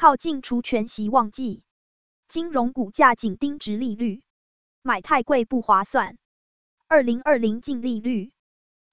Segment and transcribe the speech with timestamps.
[0.00, 1.64] 靠近除权息旺季，
[2.28, 4.22] 金融股价紧盯殖利率，
[4.80, 6.18] 买太贵不划算。
[6.86, 8.30] 二零二零净利率，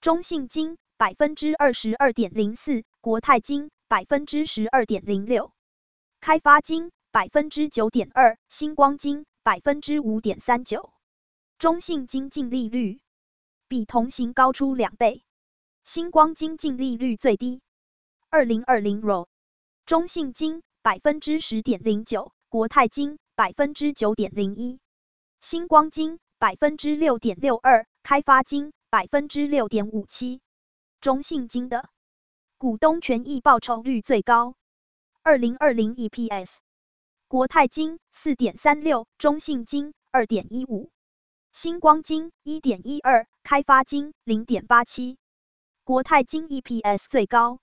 [0.02, 5.54] 中信金百分之二十二点零四，国泰金百分之十二点零六，
[6.21, 10.92] 开发金百分之九点二，星光金百分之五点三九。
[11.60, 12.99] 中信金净利率
[13.67, 15.24] 比同行高出两倍，
[15.83, 17.62] 星光金净利率最低。
[18.31, 19.27] 二零二零 ROE，
[19.85, 20.63] 中信金。
[20.86, 24.80] 百分之十点零九，国泰金百分之九点零一，
[25.39, 30.41] 星光金百分之六点六二，开发金百分之六点五七。
[31.02, 31.89] 中信金的
[32.59, 34.53] 股东权益报酬率最高。
[35.23, 36.58] 二零二零 EPS，
[37.27, 40.91] 国泰金四点三六，中信金二点一五，
[41.52, 45.17] 星光金一点一二，开发金零点八七。
[45.83, 47.58] 国泰金 EPS 最高。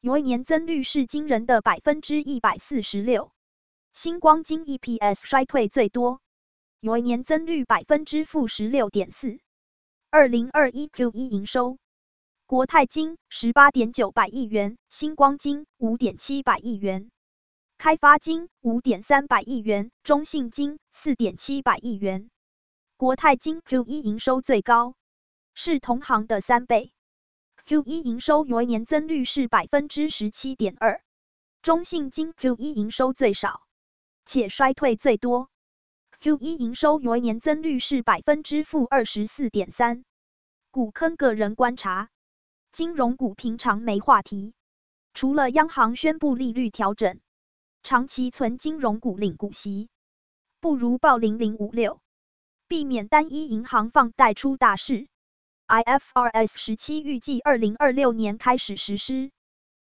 [0.00, 3.32] 有一年增率是惊人的百分之一百四十六，
[3.92, 6.20] 星光金 EPS 衰退最多，
[6.80, 9.38] 有一年增率百分之负十六点四。
[10.10, 11.78] 二零二一 Q 一营收，
[12.46, 17.10] 国泰金十八点九百亿元，星光金五点七百亿元，
[17.76, 22.30] 开发金五点三百亿元，中信金四点七百亿元。
[22.96, 24.94] 国泰金 Q 一营收最高，
[25.54, 26.92] 是同行的三倍。
[27.66, 31.02] Q1 营收有一年增率是百分之十七点二，
[31.62, 33.66] 中信金 Q1 营收最少，
[34.24, 35.50] 且衰退最多。
[36.20, 40.04] Q1 营收有一年增率是百分之负二十四点三。
[40.70, 42.08] 股坑个人观察，
[42.70, 44.54] 金融股平常没话题，
[45.12, 47.18] 除了央行宣布利率调整，
[47.82, 49.88] 长期存金融股领股息，
[50.60, 52.00] 不如报零零五六，
[52.68, 55.08] 避免单一银行放贷出大事。
[55.68, 59.32] IFRS 十七预计二零二六年开始实施，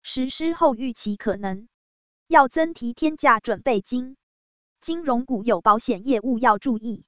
[0.03, 1.69] 实施后预期可能。
[2.27, 4.17] 要增提天价准备金，
[4.81, 7.05] 金融股有保险业务要注意。